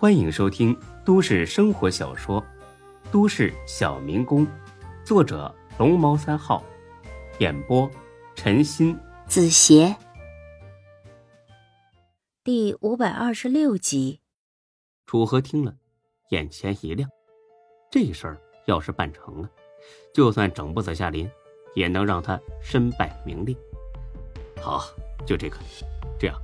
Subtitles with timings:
[0.00, 0.74] 欢迎收听
[1.04, 2.40] 都市生活小说
[3.12, 4.46] 《都市小民工》，
[5.04, 6.64] 作者龙猫三号，
[7.38, 7.86] 演播
[8.34, 9.94] 陈鑫、子邪，
[12.42, 14.22] 第五百二十六集。
[15.04, 15.74] 楚河听了，
[16.30, 17.06] 眼前一亮，
[17.90, 19.50] 这事儿要是办成了，
[20.14, 21.30] 就算整不死夏林，
[21.74, 23.54] 也能让他身败名裂。
[24.62, 24.82] 好，
[25.26, 25.58] 就这个，
[26.18, 26.40] 这样。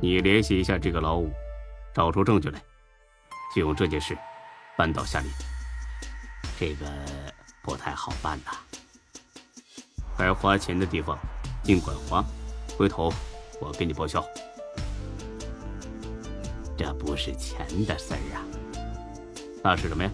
[0.00, 1.30] 你联系一下这个老五，
[1.94, 2.62] 找出证据来，
[3.54, 4.16] 就用这件事
[4.76, 5.30] 扳倒夏林。
[6.58, 6.86] 这个
[7.62, 8.52] 不太好办呐，
[10.16, 11.18] 该花钱的地方
[11.62, 12.24] 尽管花，
[12.76, 13.12] 回头
[13.60, 14.24] 我给你报销。
[16.76, 18.44] 这不是钱的事儿啊，
[19.62, 20.10] 那是什么呀？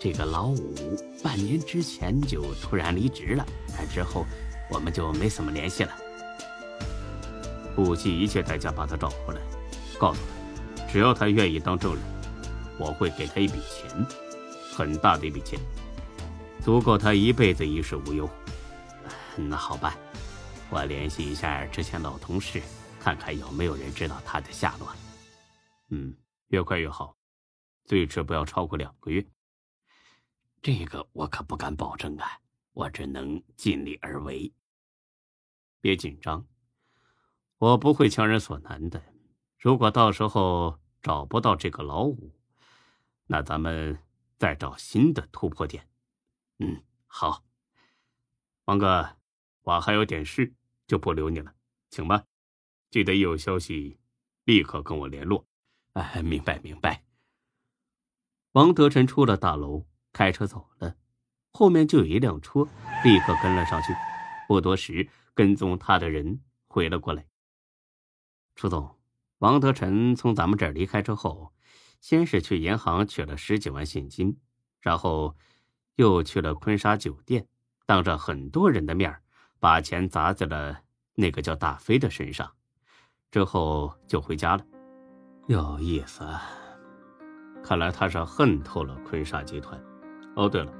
[0.00, 0.74] 这个老五
[1.22, 3.46] 半年之前就突然离职了，
[3.92, 4.24] 之后
[4.70, 5.92] 我们就没怎么联系了。
[7.74, 9.40] 不计一切代价把他找回来，
[9.98, 10.39] 告诉他，
[10.92, 12.02] 只要他愿意当证人，
[12.76, 14.06] 我会给他一笔钱，
[14.72, 15.56] 很大的一笔钱，
[16.60, 18.28] 足够他一辈子衣食无忧。
[19.36, 19.96] 那好办，
[20.68, 22.60] 我联系一下之前老同事，
[22.98, 24.92] 看看有没有人知道他的下落。
[25.90, 26.12] 嗯，
[26.48, 27.16] 越快越好，
[27.84, 29.24] 最迟不要超过两个月。
[30.60, 32.26] 这个我可不敢保证啊，
[32.72, 34.52] 我只能尽力而为。
[35.80, 36.44] 别紧张。
[37.58, 39.00] 我不会强人所难的。
[39.56, 42.32] 如果到时候找不到这个老五，
[43.26, 43.98] 那咱们
[44.38, 45.88] 再找新的突破点。
[46.58, 47.44] 嗯，好。
[48.66, 49.16] 王哥，
[49.62, 50.52] 我还有点事，
[50.86, 51.54] 就不留你了，
[51.88, 52.24] 请吧。
[52.90, 53.98] 记得一有消息，
[54.44, 55.46] 立刻跟我联络。
[55.94, 57.04] 哎，明白明白。
[58.52, 60.96] 王德臣出了大楼，开车走了，
[61.52, 62.64] 后面就有一辆车
[63.04, 63.94] 立刻跟了上去。
[64.46, 67.26] 不多时，跟踪他的人回了过来。
[68.54, 68.99] 楚总，
[69.40, 71.54] 王德臣从咱们这儿离开之后，
[71.98, 74.36] 先是去银行取了十几万现金，
[74.82, 75.34] 然后
[75.96, 77.46] 又去了坤沙酒店，
[77.86, 79.16] 当着很多人的面
[79.58, 80.80] 把钱砸在了
[81.14, 82.50] 那个叫大飞的身上，
[83.30, 84.64] 之后就回家了。
[85.46, 86.22] 有意思，
[87.62, 89.82] 看来他是恨透了坤沙集团。
[90.36, 90.70] 哦，对了，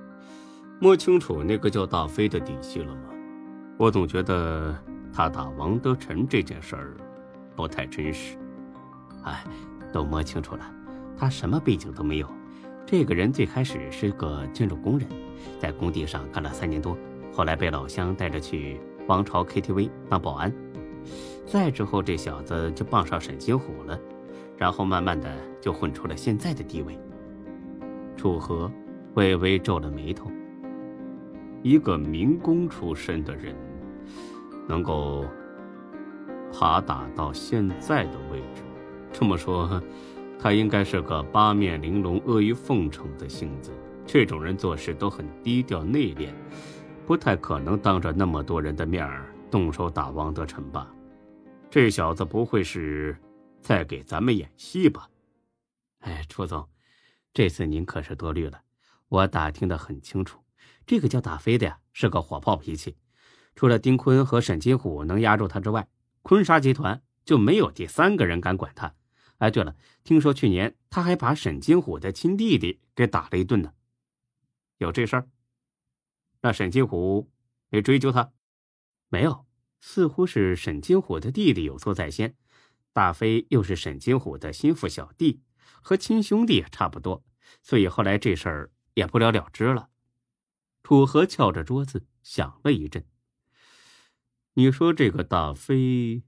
[0.82, 3.08] 摸清楚那个叫大飞的底细了吗？
[3.78, 4.76] 我总觉得
[5.10, 6.94] 他打王德臣这件事儿。
[7.56, 8.38] 不太真实，
[9.24, 9.44] 哎，
[9.92, 10.64] 都摸清楚了，
[11.16, 12.28] 他什么背景都没有。
[12.86, 15.08] 这个人最开始是个建筑工人，
[15.58, 16.96] 在工地上干了三年多，
[17.32, 20.52] 后来被老乡带着去王朝 KTV 当保安。
[21.46, 23.98] 再之后，这小子就傍上沈金虎了，
[24.56, 25.28] 然后慢慢的
[25.60, 26.98] 就混出了现在的地位。
[28.16, 28.70] 楚河
[29.14, 30.30] 微微皱了眉头，
[31.62, 33.54] 一个民工出身的人，
[34.68, 35.24] 能够。
[36.52, 38.62] 爬打到现在的位置，
[39.12, 39.82] 这么说，
[40.38, 43.70] 他应该是个八面玲珑、阿谀奉承的性子。
[44.06, 46.32] 这种人做事都很低调内敛，
[47.06, 50.92] 不太可能当着那么多人的面儿动手打王德臣吧？
[51.70, 53.16] 这小子不会是
[53.60, 55.08] 在给咱们演戏吧？
[56.00, 56.68] 哎，楚总，
[57.32, 58.62] 这次您可是多虑了。
[59.08, 60.40] 我打听的很清楚，
[60.86, 62.96] 这个叫大飞的呀，是个火爆脾气，
[63.54, 65.86] 除了丁坤和沈金虎能压住他之外。
[66.22, 68.94] 坤沙集团就没有第三个人敢管他。
[69.40, 69.74] 哎，对了，
[70.04, 73.72] 听说去年他还把沈金虎的亲弟弟给打了一顿呢。
[74.76, 75.28] 有这事儿？
[76.42, 77.30] 那沈金虎
[77.70, 78.32] 没追究他？
[79.08, 79.46] 没有，
[79.80, 82.36] 似乎是沈金虎的弟弟有错在先。
[82.92, 85.42] 大飞又是沈金虎的心腹小弟，
[85.80, 87.24] 和亲兄弟也差不多，
[87.62, 89.90] 所以后来这事儿也不了了之了。
[90.82, 93.06] 楚河翘着桌子想了一阵。
[94.54, 96.24] 你说这个大飞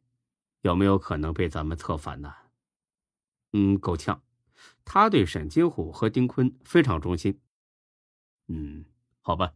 [0.62, 2.32] 有没有可能被咱们策反呢？
[3.52, 4.22] 嗯，够呛。
[4.84, 7.40] 他对沈金虎和丁坤非常忠心。
[8.48, 8.84] 嗯，
[9.20, 9.52] 好吧，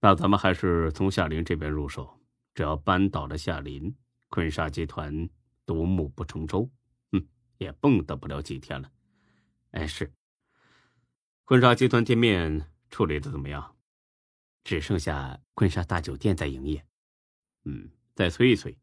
[0.00, 2.20] 那咱们还是从夏林这边入手。
[2.54, 3.94] 只要扳倒了夏林，
[4.28, 5.28] 坤沙集团
[5.66, 6.70] 独木不成舟，
[7.12, 7.26] 嗯，
[7.58, 8.90] 也蹦跶不了几天了。
[9.72, 10.12] 哎，是。
[11.44, 13.76] 坤沙集团店面处理的怎么样？
[14.64, 16.84] 只剩下坤沙大酒店在营业。
[17.64, 18.78] 嗯，再催一催，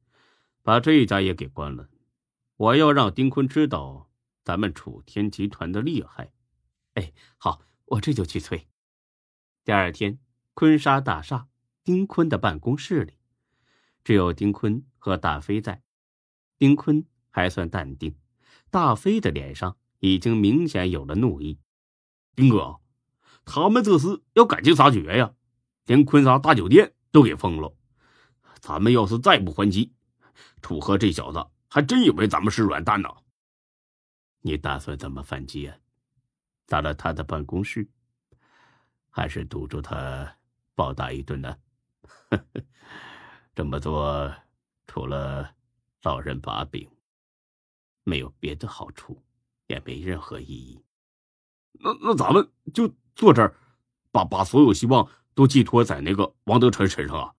[0.62, 1.90] 把这一家也给关了。
[2.56, 4.10] 我要让丁坤知道
[4.44, 6.31] 咱们楚天集团的厉害。
[6.95, 8.68] 哎，好，我这就去催。
[9.63, 10.19] 第二天，
[10.54, 11.48] 坤沙大厦
[11.84, 13.13] 丁坤的办公室里，
[14.04, 15.81] 只有丁坤和大飞在。
[16.57, 18.16] 丁坤还算淡定，
[18.69, 21.60] 大飞的脸上已经明显有了怒意。
[22.36, 22.80] 丁哥，
[23.45, 25.34] 他们这是要赶尽杀绝呀，
[25.86, 27.75] 连坤沙大酒店都给封了。
[28.60, 29.94] 咱们要是再不还击，
[30.62, 33.10] 楚河这小子还真以为咱们是软蛋呢。
[34.45, 35.78] 你打算怎么反击啊？
[36.66, 37.88] 打了他的办公室，
[39.10, 40.38] 还是堵住他
[40.75, 41.57] 暴打一顿呢？
[43.56, 44.34] 这么做
[44.86, 45.56] 除了
[46.01, 46.90] 老人把柄，
[48.04, 49.22] 没有别的好处，
[49.68, 50.84] 也没任何意义。
[51.74, 53.56] 那那咱们就坐这儿，
[54.12, 57.36] 把把所有希望都寄托在那个王德成身上啊！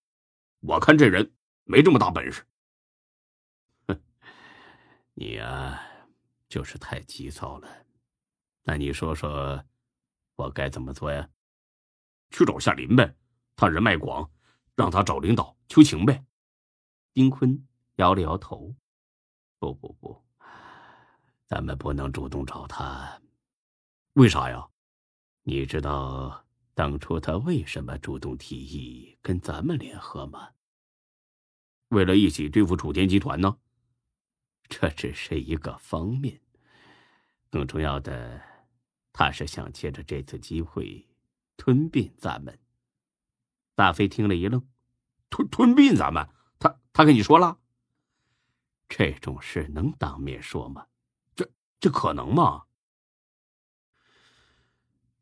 [0.61, 1.33] 我看这人
[1.65, 2.43] 没这么大本事。
[3.87, 4.01] 哼，
[5.13, 5.81] 你呀，
[6.47, 7.67] 就是太急躁了。
[8.63, 9.63] 那你说说，
[10.35, 11.29] 我该怎么做呀？
[12.31, 13.15] 去找夏林呗，
[13.55, 14.29] 他人脉广，
[14.75, 16.25] 让他找领导求情呗。
[17.13, 17.65] 丁坤
[17.95, 18.75] 摇了摇头
[19.59, 20.21] ：“不不不，
[21.45, 23.21] 咱们不能主动找他。”
[24.13, 24.67] 为啥呀？
[25.43, 30.49] 你知道当初他为什么主动提议跟咱们联合吗？
[31.89, 33.57] 为了一起对付楚天集团呢？
[34.67, 36.41] 这只是一个方面，
[37.49, 38.41] 更重要的，
[39.13, 41.07] 他是想借着这次机会
[41.57, 42.57] 吞并咱们。
[43.75, 44.67] 大飞听了一愣
[45.29, 46.27] ：“吞吞并咱们？
[46.59, 47.59] 他他跟你说了？
[48.87, 50.87] 这种事能当面说吗？
[51.35, 52.63] 这这可能吗？”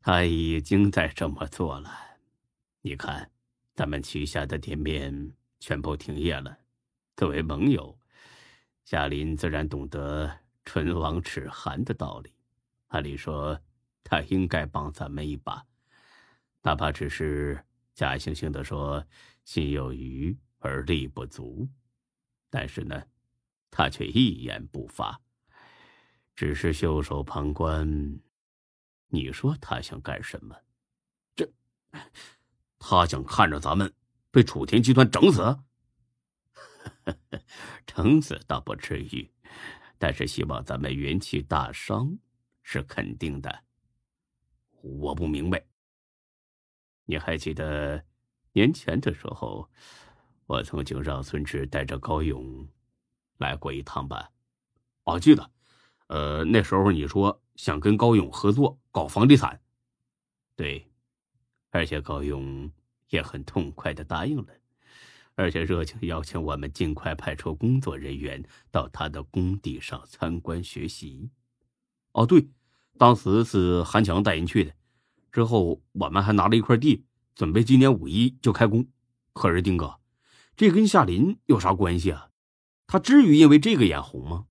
[0.00, 1.90] 他已经在这么做了，
[2.82, 3.30] 你看，
[3.74, 6.58] 咱们旗下的店面全部停业了。
[7.16, 7.98] 作为盟友，
[8.84, 10.30] 夏林自然懂得
[10.64, 12.30] “唇亡齿寒”的道理。
[12.88, 13.58] 按理说，
[14.02, 15.64] 他应该帮咱们一把，
[16.62, 17.64] 哪怕只是
[17.94, 19.04] 假惺惺的说
[19.44, 21.66] “心有余而力不足”。
[22.50, 23.02] 但是呢，
[23.70, 25.18] 他却一言不发，
[26.36, 28.20] 只是袖手旁观。
[29.08, 30.54] 你说他想干什么？
[31.34, 31.50] 这，
[32.78, 33.92] 他想看着咱们
[34.30, 35.58] 被楚天集团整死。
[37.94, 39.30] 整死倒不至于，
[39.98, 42.18] 但是希望咱们元气大伤
[42.62, 43.64] 是肯定的。
[44.80, 45.64] 我不明白。
[47.04, 48.04] 你还记得
[48.52, 49.70] 年前的时候，
[50.46, 52.68] 我曾经让孙志带着高勇
[53.38, 54.30] 来过一趟吧？
[55.04, 55.50] 哦，记得。
[56.08, 59.62] 呃，那时候你说想跟高勇合作搞房地产，
[60.56, 60.90] 对，
[61.70, 62.70] 而且高勇
[63.08, 64.52] 也很痛快的答应了，
[65.36, 71.30] 而且热情邀请我们尽快派出工作人员到他的工地上参观学习。
[72.12, 72.48] 哦，对，
[72.98, 74.72] 当时是韩强带人去的，
[75.32, 77.04] 之后我们还拿了一块地，
[77.34, 78.86] 准备今年五一就开工。
[79.32, 79.98] 可是丁哥，
[80.56, 82.30] 这跟夏林有啥关系啊？
[82.86, 84.46] 他至于因为这个眼红吗？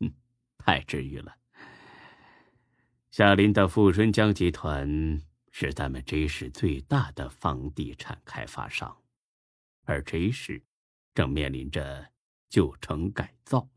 [0.58, 1.36] 太至于了。
[3.10, 8.96] 夏林的富春江集团是咱们 J 市最大的房地产开发商，
[9.84, 10.62] 而 J 市
[11.14, 12.08] 正面临着
[12.48, 13.68] 旧城改造，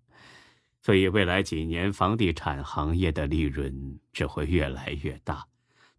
[0.81, 5.47] 所以未来几年房地产行业的利润只会越来越大。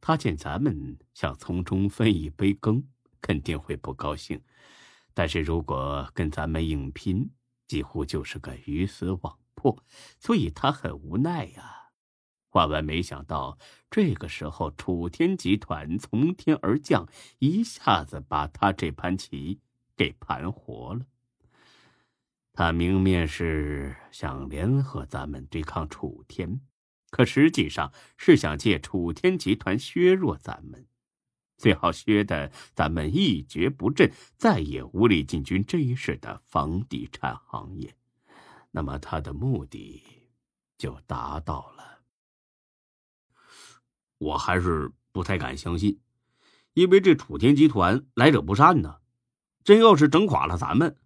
[0.00, 2.86] 他见咱们想从中分一杯羹，
[3.20, 4.40] 肯定会不高兴。
[5.14, 7.30] 但是如果跟咱们硬拼，
[7.66, 9.38] 几乎就是个鱼死网。
[9.58, 9.82] 破，
[10.20, 11.88] 所以他很无奈呀。
[12.50, 13.58] 万万没想到，
[13.90, 19.60] 这个时候楚天集团从天而降，一下子把他这盘棋
[19.96, 21.06] 给盘活了。
[22.52, 26.60] 他明面是想联合咱们对抗楚天，
[27.10, 30.86] 可实际上是想借楚天集团削弱咱们，
[31.58, 37.94] 最好削的咱们一蹶不振，再也无力进军这一世的房地产行业。
[38.70, 40.02] 那么他的目的
[40.78, 42.00] 就达到了。
[44.18, 46.00] 我还是不太敢相信，
[46.72, 49.00] 因为这楚天集团来者不善呢。
[49.66, 50.96] 真要是整垮了咱们，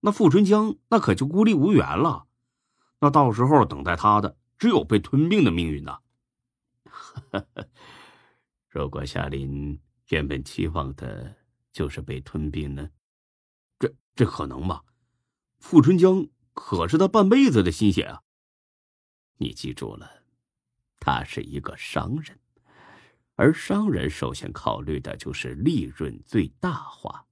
[0.00, 2.26] 那富春江那可就孤立无援了。
[2.98, 6.00] 那到时候等待他的只有被吞并的命运呐。
[8.68, 11.32] 如果夏林原本期望的
[11.70, 12.90] 就是被吞并呢？
[13.78, 14.82] 这这可能吗？
[15.60, 16.26] 富春江。
[16.54, 18.22] 可是他半辈子的心血啊！
[19.36, 20.24] 你记住了，
[20.98, 22.36] 他是一个商人，
[23.36, 27.27] 而商人首先考虑的就是利润最大化。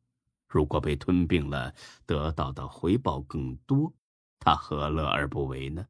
[0.48, 1.74] 如果被吞并了，
[2.06, 3.92] 得到的回报更多，
[4.38, 5.86] 他何乐而不为呢？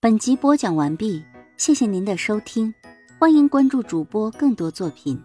[0.00, 1.24] 本集播讲完毕，
[1.56, 2.72] 谢谢您的收听，
[3.18, 5.20] 欢迎关注主播更多作品。